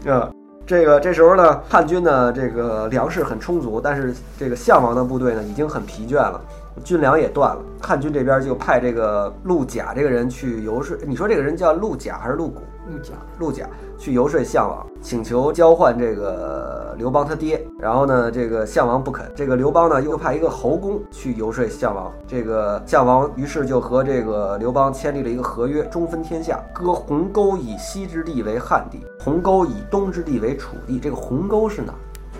[0.03, 0.31] 可 啊。
[0.67, 6.41] 这个这时候呢，汉军呢这个粮食很充足，但是这个项王的部队呢已经很疲倦了，
[6.85, 7.63] 军粮也断了。
[7.81, 10.97] 汉军这边就派这个陆贾这个人去游说。
[11.07, 12.61] 你说这个人叫陆贾还是陆贾？
[12.89, 13.67] 陆贾，陆贾
[13.99, 17.67] 去游说项王，请求交换这个刘邦他爹。
[17.81, 19.29] 然后呢，这个项王不肯。
[19.35, 22.13] 这个刘邦呢，又派一个侯公去游说项王。
[22.29, 31.01] 这个项王于是就和这个刘邦签立了一个合约，中分天下，割鸿沟以西之地为汉地，鸿沟以东之地为楚地。
[31.01, 31.93] 这个鸿沟是哪？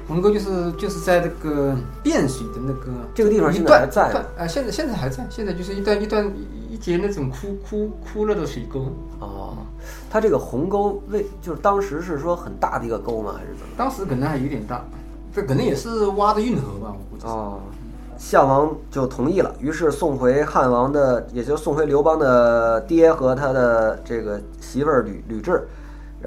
[0.09, 4.03] 鸿沟就是就是在这个汴水的那个这个地方现在还在
[4.39, 6.33] 啊，现在现在还在，现在就是一段一段
[6.71, 8.87] 一节那种枯枯枯了的水沟
[9.19, 9.57] 哦。
[10.09, 13.35] 它这个鸿沟为就是当时是说很大的一个沟吗？
[13.37, 13.73] 还是怎么？
[13.77, 14.85] 当时可能还有点大，
[15.35, 17.27] 这可能也是挖的运河吧，我估计。
[17.27, 17.59] 哦，
[18.17, 25.61] 项王就同意了，于是送回汉王的，也就送回刘邦的爹和他的这个媳妇儿吕吕雉。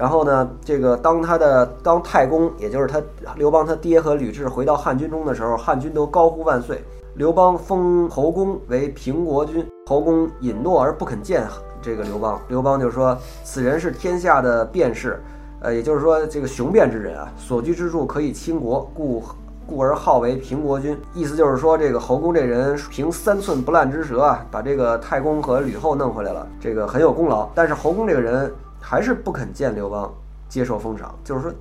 [0.00, 3.02] 然后呢，这个当他的当太公，也就是他
[3.36, 6.82] 刘邦他爹和吕雉回到汉军中的时候，汉军都高呼万岁。
[7.16, 11.46] 刘邦封侯公为平国君，侯公隐诺而不肯见
[11.82, 12.40] 这个刘邦。
[12.48, 15.22] 刘邦就说：“此人是天下的辩士，
[15.60, 19.22] 呃，也就是说这个雄辩之人啊，所居之处可以倾国，故
[19.66, 20.98] 故而号为平国君。
[21.12, 27.46] 意思就是说，这个侯公这人凭三寸不烂之舌啊，把这个太公和吕后弄回来了，这个很有功劳。
[27.54, 28.50] 但是侯公这个人。”
[28.80, 30.12] 还是不肯见刘邦
[30.48, 31.52] 接受封赏，就是说，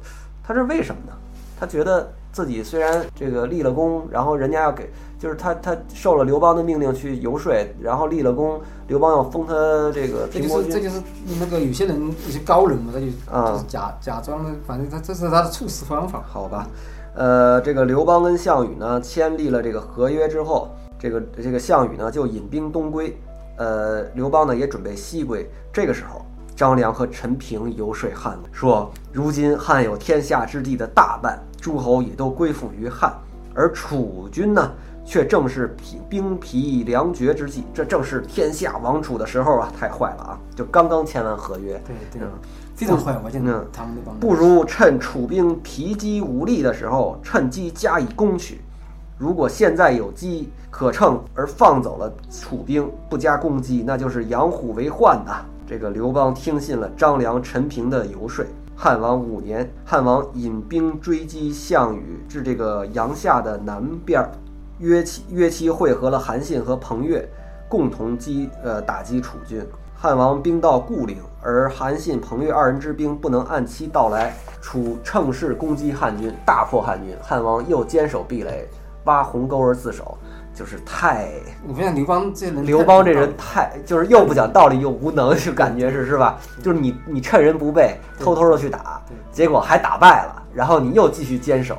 [0.44, 1.14] 他是为什么呢？
[1.60, 9.54] 他觉得自己虽然这个立了功，然后人家要给，就是他他受了刘邦的命令去游说，然后立了功，刘邦要封他
[9.94, 11.02] 这个这就是这就是
[11.40, 16.66] 那个有些人有些高人嘛，他就就是假假装的，反正他这是他的处事方法，好吧？
[17.16, 23.20] 呃，这个刘邦跟项羽呢签立了这个合约之后，这个这个项羽呢就引兵东归，
[23.58, 25.50] 呃，刘邦呢也准备西归。
[25.74, 26.26] 这个时候，
[26.60, 33.14] 张良和陈平游说汉说：“如今汉有天下之地的大半，诸侯也都归附于汉，
[33.56, 34.70] 而楚军呢，
[35.06, 39.72] 却正是疲兵疲粮绝之际，这正是天下亡楚的时候啊！
[39.80, 40.40] 太坏了啊！
[40.54, 42.28] 就刚刚签完合约，对对。”
[42.76, 43.42] 非常坏，我见
[43.72, 48.60] 他们那帮不如趁楚兵疲积无力的时候，趁机加以攻取。
[49.18, 55.46] 如果现在有机可乘而放走了楚兵，不加攻击，那就是养虎为患呐。
[55.70, 58.44] 这个刘邦听信了张良、陈平的游说。
[58.76, 64.28] 汉王五年，汉王引兵追击项羽至这个阳夏的南边，
[64.80, 67.24] 约其约其会合了韩信和彭越，
[67.70, 69.64] 共同击呃打击楚军。
[69.94, 77.16] 汉王兵到固陵，而韩信、彭越二人之兵不能按期到来，楚乘势攻击汉军，大破汉军。
[77.22, 78.68] 汉王又坚守壁垒，
[79.04, 80.18] 挖鸿沟而自守，
[80.60, 81.30] 就是太……
[81.66, 86.38] 你发现刘邦这人，刘邦这人太就是又不讲道理又无能， 就感觉是是吧？
[86.62, 91.78] 就是你你趁人不备，偷偷的去打，结果还打败了，然后你又继续坚守。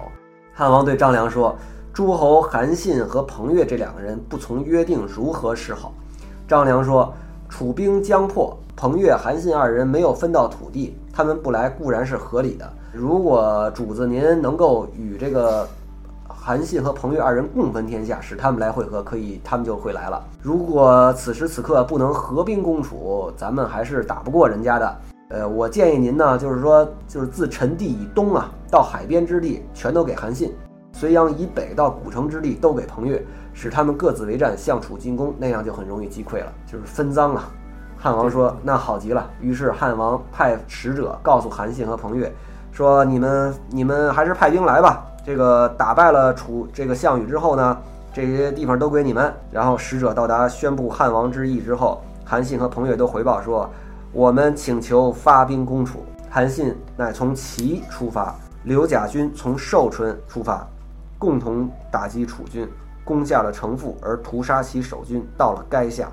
[0.55, 1.55] 汉王对张良说
[1.93, 5.93] ：“诸侯韩信和彭越这两个人不从约定，如何是好？”
[6.49, 7.13] 张良说。
[7.53, 12.73] 楚兵将破，彭越、韩信二人没有分到土地，他们不来固然是合理的。
[12.93, 15.69] 如果主子您能够与这个
[16.43, 20.25] 韩信和彭越二人共分天下，使他们来会合，可以，他们就会来了。
[20.41, 24.97] 如果此时此刻不能合兵攻楚，咱们还是打不过人家的。
[25.29, 30.49] 呃，我建议您呢，就是说，就是自陈地以东啊，到海边之地，全都给韩信；
[30.95, 33.23] 隋阳以北到古城之地，都给彭越。
[33.53, 37.51] 使他们各自为战，向楚进攻，那样就很容易击溃了，就是分赃啊。
[37.99, 42.33] 汉王说：“那好极了。”于是汉王派使者告诉韩信和彭越，
[42.73, 45.05] 说：“你们你们还是派兵来吧。
[45.25, 47.79] 这个打败了楚这个项羽之后呢，
[48.13, 53.69] 这些地方都归你们。”然后使者到达，宣布汉王之意之后，韩信和彭越都回报说
[54.13, 60.67] ：“我们请求发兵攻楚。”韩信乃从齐出发，刘贾军从寿春出发，
[61.19, 62.69] 共同打击楚军。
[63.03, 66.09] 攻下了城父，而屠杀其守军，到了垓下。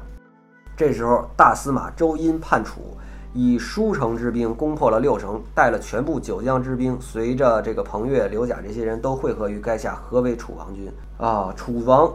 [0.76, 2.98] 这时候，大司马周殷叛楚，
[3.40, 10.92] 以舒城之兵攻破了六城，带了全部九江之兵，随着这个彭越、刘贾这些人都汇合于垓下，合围楚王军。
[11.20, 12.12] 啊，楚王，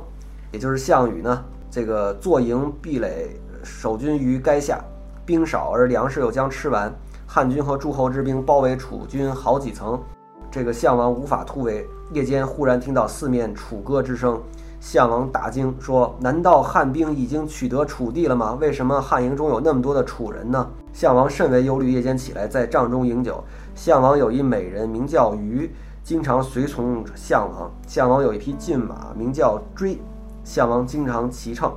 [0.50, 4.80] 也就是项羽呢，这个坐营壁垒，守军于垓下，
[5.24, 6.92] 兵少而粮食又将吃完。
[7.24, 10.02] 汉军和诸侯之兵包围楚军好几层，
[10.50, 11.86] 这个项王无法突围。
[12.12, 14.42] 夜间忽然听到四面楚歌之声。
[14.80, 18.58] 项王大惊，说：“难道汉兵已经取得楚地了吗？
[18.60, 23.42] 为什么汉营中有那么多的楚人呢？”项王甚为忧虑，夜间起来在帐中饮酒。
[23.74, 25.70] 项王有一美人名叫虞，
[26.04, 27.70] 经常随从项王。
[27.86, 29.98] 项王有一匹骏马名叫追，
[30.44, 31.72] 项王经常骑乘。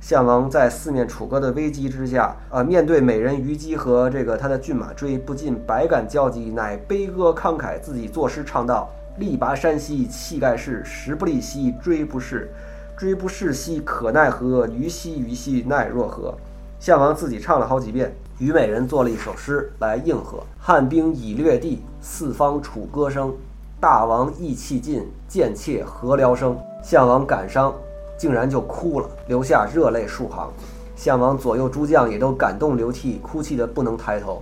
[0.00, 8.88] 项王在四面楚歌的危机之下，呃，面对美人虞姬和这个他的骏马追，不禁百感交集，乃悲歌慷慨，自己作诗唱道。
[9.18, 12.48] 力拔山兮气盖世，时不利兮骓不逝，
[12.96, 14.68] 骓不逝兮可奈何？
[14.68, 16.36] 虞兮虞兮奈若何？
[16.78, 23.34] 项王自己唱了好几遍，虞美人做了一首诗来应和：汉兵已掠地，四方楚歌声。
[23.80, 26.56] 大王意气尽，贱妾何聊生？
[26.80, 27.74] 项王感伤，
[28.16, 30.52] 竟然就哭了，流下热泪数行。
[30.94, 34.40] 项王左右诸将也都感动流涕，哭泣的不能抬头。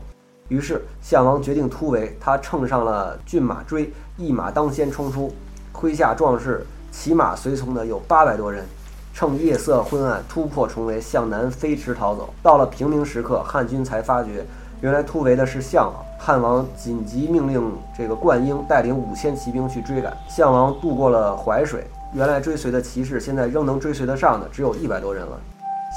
[0.49, 5.33] 于是项王决定突围，他乘上了骏马追，一马当先冲出，
[5.73, 8.63] 麾下壮士骑马随从的有八百多人，
[9.18, 12.29] 趁夜色昏暗突破重围，向南飞驰逃走。
[12.42, 14.44] 到了平明时刻，汉军才发觉，
[14.83, 16.05] 原来突围的是项王。
[16.18, 20.14] 汉王紧急命令这个灌婴带领五千骑兵去追赶。
[20.29, 25.40] 项王渡过了淮水，原来追随的骑士现在仍能追随得上的只有一百多人了。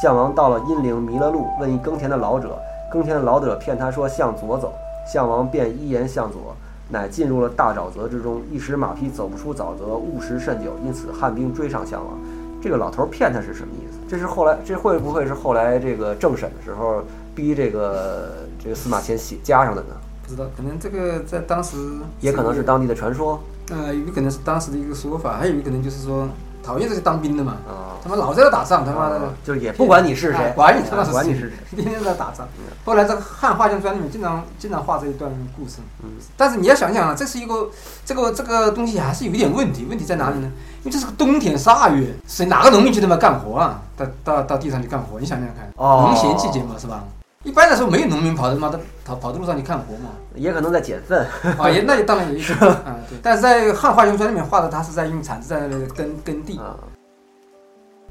[0.02, 2.58] 项王到了阴陵，迷了路，问一耕田的老者。
[2.90, 4.72] 耕田的老者骗他说向左走，
[5.06, 6.56] 项王便依言向左，
[6.88, 8.42] 乃进入了大沼泽之中。
[8.50, 12.18] 一时马匹走不出沼泽，误时甚久，因此汉兵追上项王。
[12.62, 13.98] 这个老头骗他是什么意思？
[14.10, 17.04] 这是后来，这会不会是后来这个政审的时候
[17.36, 19.96] 逼这个这个司马迁写加上的呢？
[20.24, 21.78] 不知道，可能这个在当时
[22.20, 23.42] 也可能是当地的传说。
[23.70, 26.28] 呃，有可能是当时的一个说法，还有一个可能就是说。
[26.62, 27.56] 讨厌这些当兵的嘛，
[28.04, 32.48] 他们老在那打仗，他妈的，就是也不管你是谁，管你他妈管你是谁，天天在打仗。
[32.84, 35.78] 后来这个《汉画像传》里面经常经常画这一段故事。
[36.04, 37.70] 嗯，但是你要想想啊，这是一个
[38.06, 40.52] 这个这个东西还是有一点问题，问题在哪里呢？
[40.80, 43.82] 因为这是个冬天腊月，谁哪个农民去他妈干活啊？
[43.98, 47.04] 到到到地上去干活，你想想看，农闲季节嘛，是吧？
[47.44, 50.10] 一般来说，没有农民跑他妈的跑跑到路上去干活嘛？
[50.36, 51.26] 也可能在捡粪
[51.58, 53.18] 啊，也那也当然也是 啊，对。
[53.22, 56.60] 但是在《汉画像砖》里面画的，他是在用铲子在那个耕耕地。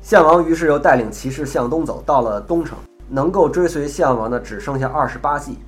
[0.01, 2.77] 项王于是又带领骑士向东走，到了东城，
[3.09, 5.59] 能够追随项王的只剩下二十八骑。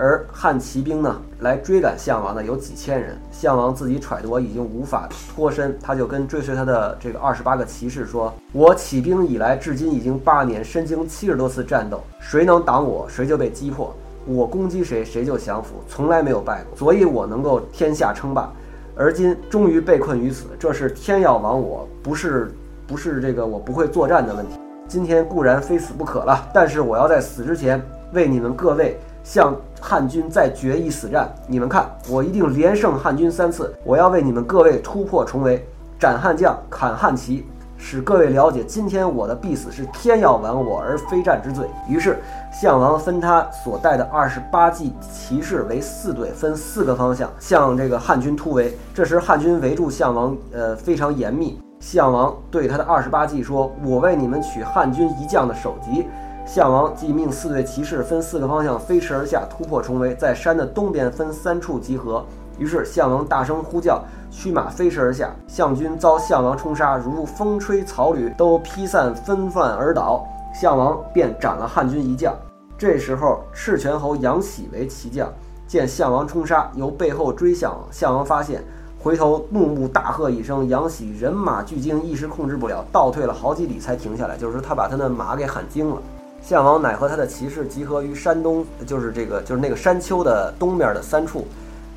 [0.00, 13.92] 而汉骑兵呢，来追赶项王的有几千人，项王自己揣度已经无法脱身，他就跟追随他的这个二十八个骑士说：“我起兵以来，至今已经八年，身经七十多次战斗，谁能挡我，谁就被击破；
[14.24, 18.52] 我攻击谁，谁就降服，从来没有败过，所以我能够天下称霸。
[18.94, 22.54] 而今终于被困于此，这是天要亡我，不是
[22.86, 24.60] 不是这个我不会作战的问题。
[24.86, 27.82] 今天固然非死不可了，但是我要在死之前
[28.12, 28.96] 为你们各位。”
[29.28, 33.74] 向汉军再决一死战，你们看，我一定连胜汉军三次。
[33.84, 35.62] 我要为你们各位突破重围，
[36.00, 37.44] 斩汉将，砍汉旗，
[37.76, 41.68] 使各位了解，今天我的必死是天要亡我而非战之罪。
[41.86, 42.18] 于是，
[42.50, 48.78] 项王分他所带的二十八骑骑士为四队，分四个方向向这个汉军突围。
[48.94, 51.60] 这时，汉军围住项王，呃，非常严密。
[51.80, 56.06] 项王对他的二十八骑说：“我为你们取汉军一将的首级。”
[56.48, 62.24] 项王即命四队骑士分四个方向飞驰而下，突破重围，在山的东边分三处集合。
[62.56, 65.30] 于是项王大声呼叫，驱马飞驰而下。
[65.46, 70.26] 项军遭项王冲杀，如风吹草履，都披散纷乱而倒。
[70.58, 72.34] 项王便斩了汉军一将。
[72.78, 75.30] 这时候，赤泉侯杨喜为骑将，
[75.66, 77.80] 见项王冲杀，由背后追项王。
[77.90, 78.64] 项王发现，
[78.98, 84.38] 回头怒目大喝一声，杨喜人马俱惊，一时控制不了，倒退了好几里才停下来。
[84.38, 86.00] 就是，他把他的马给喊惊了。
[86.48, 91.46] 项王乃和他的骑士集合于山东，就是这个，就是那个山丘的东面的三处。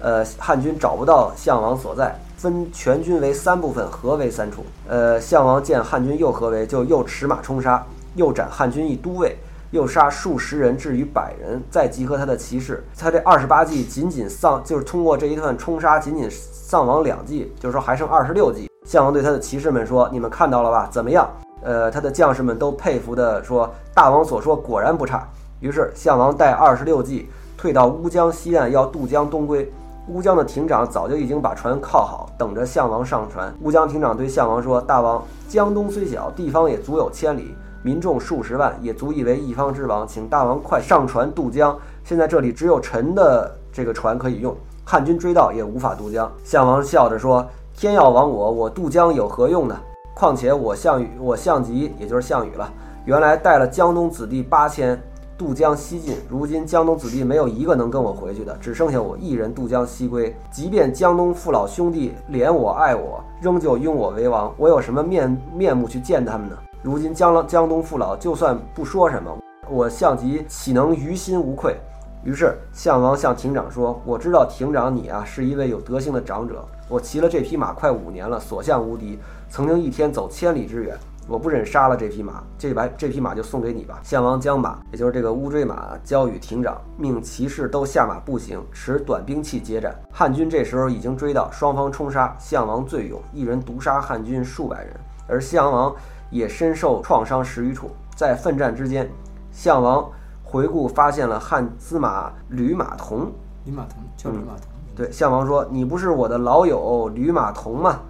[0.01, 4.65] 呃，汉军找不到项王所在，分全军为三部分，合为三处。
[4.89, 7.81] 呃，项王见汉军又合围，就又驰马冲杀，
[8.15, 9.37] 又斩汉军一都尉，
[9.69, 12.83] 又杀数十人至于百人，再集合他的骑士。
[12.97, 18.69] 他这二十八骑仅仅丧，就是通过这一段冲杀，仅仅丧亡两骑，就是说还剩二十六骑。
[18.83, 20.89] 项王对他的骑士们说：“你们看到了吧？
[20.91, 21.25] 怎么样？”
[21.63, 25.27] 呃，他的将士们都佩服地说：“大王所说果然不差。”
[25.61, 29.71] 于是项王带二十六骑退到乌江西岸，要渡江东归。
[30.07, 33.53] 乌江的亭长早就已经把船靠好，等着项王上船。
[33.61, 40.05] 乌江亭长对项王说：“大王，江东虽小，地方也足有千里，民众数十万，也足以为一方之王。
[40.07, 41.77] 请大王快上船渡江。
[42.03, 47.45] 现在这里只有臣的这个船可以用，汉军追到也无法渡江。”项王笑着说
[47.77, 49.77] ：“天要亡我，我渡江有何用呢？”
[50.21, 52.71] 况且我项羽，我项籍也就是项羽了。
[53.05, 54.95] 原来带了江东子弟八千
[55.35, 60.35] 渡江西进，如今江东子弟没有一个能跟我回去的，只剩下我一人渡江西归。
[60.51, 66.55] 即便江东父老兄弟怜我爱我，仍旧拥我为王，我有什么面面目去见他们呢？
[66.83, 69.35] 如今江江东父老就算不说什么，
[69.71, 71.75] 我项籍岂能于心无愧？
[72.23, 79.17] 于是项王向亭长说：“我知道亭长你啊是一位有德行的长者，我骑了这匹马快五年了，所向无敌。”
[79.49, 83.99] 曾经一天走千里之远，我不忍杀了这匹马，这把这匹马就送给你吧。
[84.03, 89.93] 项王将马，也就是这个乌骓马，交与亭长，命骑士都下马步行，持短兵器接战。
[90.09, 94.95] 汉军这时候已经追到，双方冲杀，项王最勇，一人毒杀汉军数百人，
[95.27, 95.93] 而项王
[96.29, 97.89] 也身受创伤十余处。
[98.15, 99.09] 在奋战之间，
[99.51, 100.09] 项王
[100.51, 103.31] 回顾发现了汉司马吕马童。
[103.63, 104.69] 吕马童叫吕马童。
[104.93, 108.01] 对，项王说：“你不是我的老友吕马童吗？”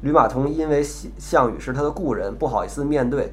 [0.00, 3.30] 吕马童因为项羽是他的故人，不好意思面对，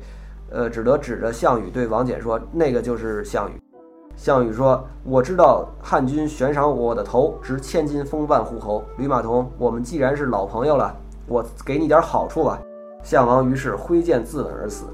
[0.51, 3.53] 呃，只得指着项羽对王翦说：“那个就是项羽。”
[4.17, 8.83] 项羽说：“我知道汉军悬赏我的头值千金，封万户侯。
[8.97, 10.93] 吕马童，我们既然是老朋友了，
[11.25, 12.59] 我给你点好处吧。”
[13.01, 14.87] 项王于是挥剑自刎而死。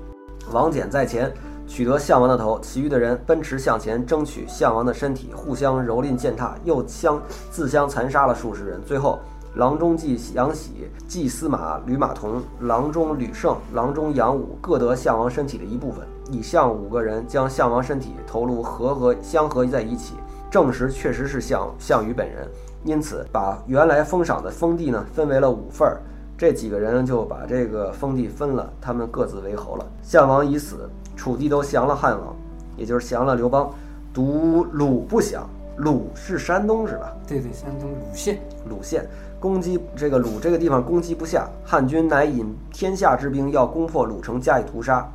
[0.51, 1.33] 王翦在前
[1.67, 9.19] 取得项王的头，其余的人奔驰向前争取项王的身体，互相蹂躏践踏，又相自相残杀了数十人，最后。
[9.55, 20.15] 郎中季杨喜、季司马吕马童、郎中吕胜、郎中杨武各得项王身体的一部分，以上五个人将项王身体头颅合合相合在一起，
[20.49, 22.49] 证实确实是项项羽本人。
[22.83, 26.01] 因此，把原来封赏的封地呢分为了五份儿，
[26.35, 29.85] 这几个人就把这个封地分了，他们各自为侯了。
[30.01, 30.89] 项王已死，
[31.23, 32.35] 楚地都降了汉王，
[32.75, 33.71] 也就是降了刘邦，
[34.13, 35.49] 独鲁不降。
[35.77, 37.15] 鲁是山东是吧？
[37.25, 39.07] 对对，山东鲁县，鲁县。
[39.39, 45.09] 攻击这个鲁这个地方攻击不下，汉军乃引天下之兵要攻破鲁城，加以屠杀。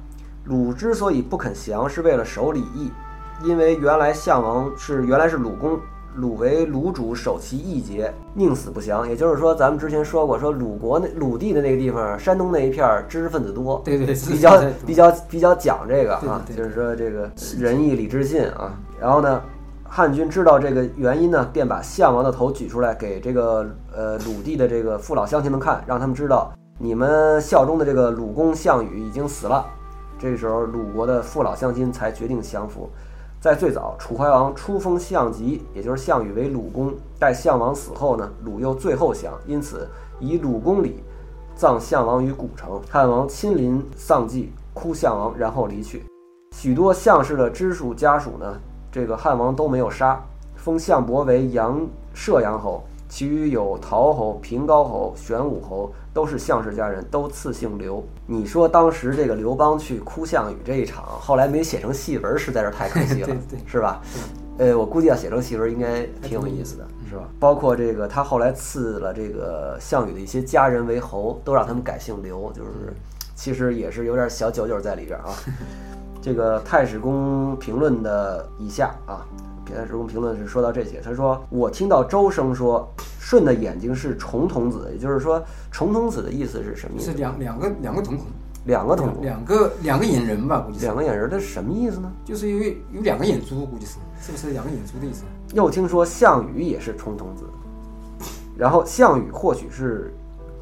[0.44, 2.90] 鲁之所以不肯降，是为了守礼义，
[3.44, 5.78] 因为原来项王是原来是鲁公，
[6.14, 9.09] 鲁为鲁主，守其义节，宁死不降。
[9.09, 18.72] 也就是说，咱们之前说过，说鲁国那鲁地的那个地方，山东那一片知识分子多，对对，比较比较比较讲这个啊，就是说这个仁义礼智信啊。
[19.00, 19.40] 然后呢？
[19.90, 29.64] 汉军知道这个原因呢，便把项王的头举出来给这个呃鲁地的这个父老乡亲们看，让他们知道你们效忠的这个鲁公项羽已经死了。
[30.18, 32.90] 这时候鲁国的父老乡亲才决定降服。
[33.41, 36.93] 在最早，楚怀王初封项籍，也就是项羽为鲁公。
[37.20, 41.05] 待项王死后呢，鲁又最后降，因此以鲁公礼
[41.55, 42.80] 葬项王于古城。
[42.91, 46.05] 汉王亲临丧祭，哭项王，然后离去。
[46.51, 48.59] 许多项氏的支属家属呢。
[48.91, 50.20] 这个汉王都没有杀，
[50.57, 58.04] 封项伯为阳射阳侯，其余有陶侯、平高侯、玄武侯，都是项氏家人，都赐姓刘。
[58.26, 64.02] 你说当时这个刘邦去哭项羽这一场，后来没写成戏文，实在是太可惜了， 是吧？
[64.58, 67.22] 呃，我估计要写成戏文，应该挺有意思的，是吧？
[67.38, 72.92] 包括这个他后来赐了这个项羽的一些家人为侯，都让他们改姓刘，就是
[73.36, 75.26] 其实也是有点小九九在里边啊。
[76.20, 79.24] 这个太史公评论的以下啊，
[79.74, 82.88] 太史公评论是说到这些，他说我听到周生说
[83.20, 87.12] 舜的眼睛是重瞳子，也就是说重瞳子的意思是什么意思？
[87.12, 88.26] 是两两个两个瞳孔，
[88.64, 92.12] 两个瞳孔，两个两个眼仁吧，估计两个眼仁，这是什么意思呢？
[92.24, 95.24] 就是因为有两个眼珠，估计是是不是两个眼珠的意思？
[95.54, 97.44] 又听说项羽也是重瞳子，
[98.56, 100.12] 然后项羽或许是。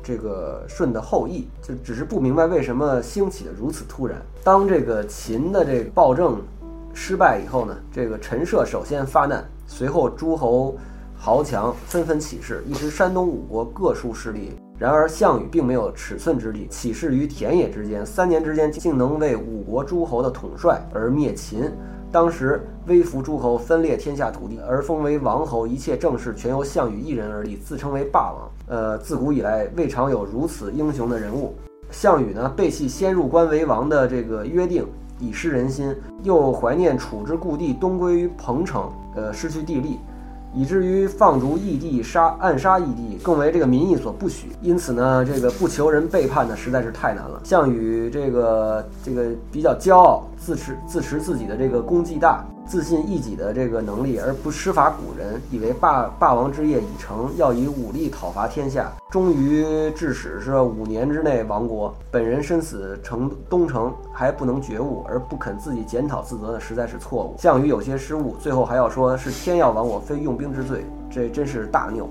[0.08, 4.22] 这个舜的后裔，就只是不明白为什么兴起的如此突然。
[4.44, 6.40] 当这个秦的这个暴政
[6.98, 10.74] 失败以后呢，这个陈涉首先发难，随后诸侯
[11.14, 14.54] 豪强纷纷起事，一时山东五国各抒势力。
[14.78, 21.70] 然而项羽并没有尺寸之力，起事于田野之间，三年之间竟能为五国诸侯的统帅而灭秦。
[22.10, 28.50] 当时微服诸侯，分裂天下土地，而封为王侯，一切政事全由项羽一人而立，自称为霸王。
[28.68, 31.54] 呃，自古以来未尝有如此英雄的人物。
[31.90, 34.86] 项羽呢，背弃先入关为王的这个约定，
[35.18, 39.98] 以失人心，又怀念楚之故地东归于彭城，呃，失去地利。
[40.54, 44.52] 以至于放逐异地，杀暗杀异地，更为这个民意所不许。
[44.62, 47.38] 因此呢，这个不求人背叛呢，实在是太难了。
[47.44, 52.42] 项羽这个这个比较骄傲，自持自持自己的这个功绩大。
[52.66, 61.94] 自信一己的这个能力，而不施法古人，以为霸霸王之业已成，要以武力讨伐天下，终于致使是五年之内亡国。
[62.10, 67.36] 本人身死城东城，还不能觉悟，而不肯自己检讨自责的，实在是错误。
[67.38, 72.08] 项羽有些失误，最后还要说是天要亡我，非用兵之罪，这真是大谬。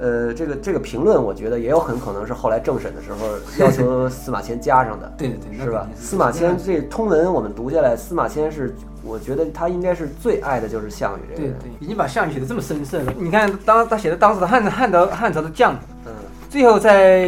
[0.00, 3.18] 呃，这个这个评论，我觉得也有很可能是后来政审的时候
[3.58, 5.88] 要求 司马迁加上的，对对对，是吧？
[5.96, 13.12] 司马迁这通文我们读下来，司马迁是，我觉得他应该是最爱的就是项羽这个人，对对，已经把项羽写的这么神圣了。
[13.18, 15.74] 你看当他写的当时的汉汉朝汉朝的将，
[16.06, 16.12] 嗯，
[16.48, 17.26] 最后在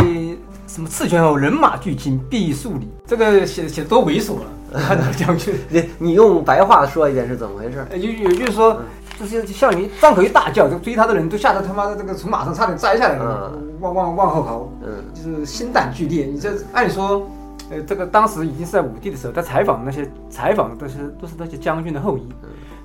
[0.68, 4.46] 什么刺拳后人马俱进，必数里，这个写写的多猥琐啊！
[4.78, 7.84] 汉朝将军， 你你用白话说一遍是怎么回事？
[7.98, 8.80] 有有就是说。
[9.20, 16.24] 这些项羽张口一大叫，就追他的人都吓得他妈的这个从马上差点摘下来了，往往往后跑，嗯，就是心胆俱裂。
[16.24, 17.28] 你这按理说，
[17.70, 22.26] 呃，这个当时已经是在武帝的时候，他采访那些采访的都是都是那些将军的后裔，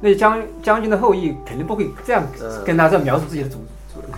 [0.02, 2.22] 那些将将军的后裔肯定不会这样
[2.66, 3.60] 跟他这样描述自己的祖。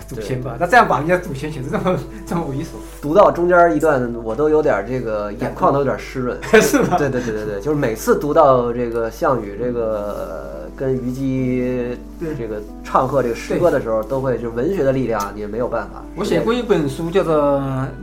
[0.08, 1.96] 祖先吧，那这样把人家祖先写的这么
[2.26, 2.66] 这么猥琐，
[3.00, 6.96] 读到中间一段，我都有点这个眼眶都有点湿润， 是吧？
[6.96, 11.98] 对对对对对，就是每次读到这个项羽这个跟虞姬
[12.38, 16.04] 这个唱和这个诗歌的时候，都会就文学的力量也没有办法。
[16.14, 17.60] 我写过一本书叫做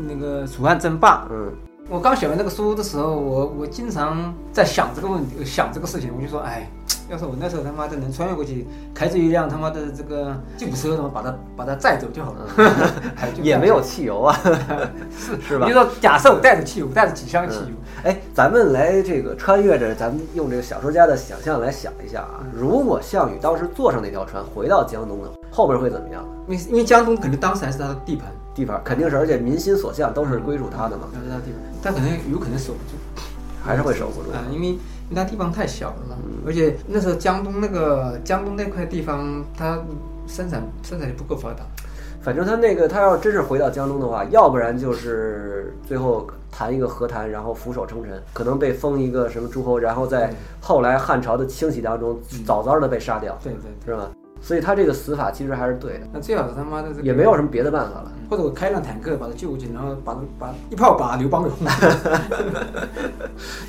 [0.07, 1.51] 那个《楚汉争霸》，嗯，
[1.89, 6.69] 我刚写完那个书的时候，我我经常在想这个问题，想这个事情，我就说，哎。
[7.09, 12.47] 要是我那时候他妈的能穿越过去，开着一辆他妈的这个吉普车，他妈把它把它载走就好了。
[13.43, 14.35] 也没有汽油啊，
[15.15, 15.67] 是是吧？
[15.67, 26.25] 你说假设我带着汽油，带着几箱汽油，哎，咱们来这个穿越着，咱们用这个小说家的想象来想一下啊，如果项羽当时坐上那条船回到江东的，后边会怎么样？
[26.47, 31.03] 因为因为江东肯定当时还是他的地盘，地盘肯定是，而且民心所向都是归属他的嘛。
[31.13, 32.97] 那是他地盘，他可能有可能守不住，
[33.63, 34.75] 还是会守不住啊，因为。
[35.09, 39.79] 因为它地方太小了嘛，而且那时候江东那个江东那块地方，它
[40.27, 41.63] 生产生产力不够发达。
[42.21, 54.09] 反正他那个他要真是回到江东的话，要不然就是最后谈一个和谈，然后俯首称臣，可能被封一个什么诸侯，然后在后来汉朝的清洗当中早早的被杀掉，对对，是吧？
[54.45, 56.01] 所以他这个死法其实还是对的。
[56.13, 58.11] 那最好是他妈的这个也没有什么别的办法了。
[58.29, 61.87] 或者我开辆坦克把他救过去，然后把他把一炮把刘邦给轰死。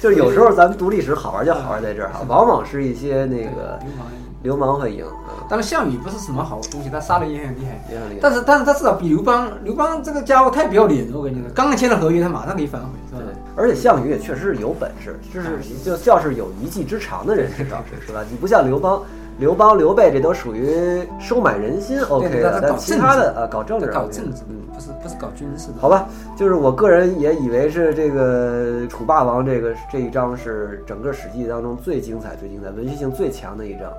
[0.02, 4.06] 就是有时候咱们读历史好玩就好玩在这儿哈，往往是一些那个流氓。
[4.42, 5.02] 流氓会赢。
[5.48, 8.18] 但是项羽不是什么好东西，他杀的也很厉害，也很厉害。
[8.20, 13.22] 但是但是他至少比刘邦，刘邦这个家伙太不要脸了，我跟你说，刚刚签了合约，他马上给你反悔，是吧？
[13.56, 18.22] 而且项羽也确实是有本事，就是就叫是有一技之长的人士，倒是是吧？
[18.30, 19.02] 你不像刘邦。
[19.38, 22.58] 刘邦、刘备这都属于收买人心，OK 的。
[22.60, 25.74] 但其他的呃，搞政治，搞政治，嗯，不是不是搞军事的。
[25.78, 33.92] 好吧，就是我个人也以为是这个楚霸王这个这一章是整个史记当中最精彩、最精彩、文学性最强的一章。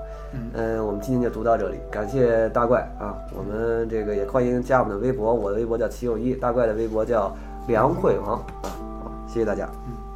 [0.54, 3.16] 嗯，我们今天就读到这里，感谢大怪啊！
[3.38, 7.34] 我们这个也欢迎加我们的微博，我的微博叫齐友一，大怪的微博叫
[7.68, 8.70] 梁惠王啊。
[9.04, 9.70] 好，谢谢大家。
[9.88, 10.07] 嗯。